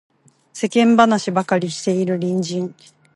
[0.51, 2.73] 世間話ばかりしている隣人